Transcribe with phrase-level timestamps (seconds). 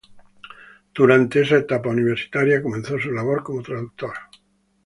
[0.95, 4.15] Durante esa etapa universitaria comenzó su labor como traductor.